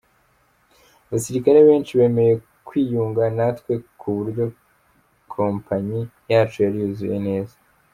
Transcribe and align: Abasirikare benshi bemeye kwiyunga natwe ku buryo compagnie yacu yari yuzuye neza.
Abasirikare 1.07 1.59
benshi 1.69 1.91
bemeye 1.99 2.33
kwiyunga 2.67 3.23
natwe 3.37 3.73
ku 3.99 4.07
buryo 4.17 4.43
compagnie 5.31 6.03
yacu 6.31 6.57
yari 6.65 6.77
yuzuye 6.83 7.17
neza. 7.27 7.55